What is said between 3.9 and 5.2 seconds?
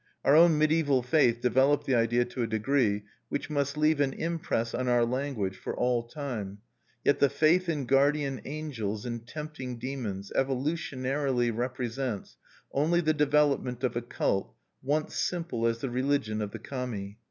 an impress on our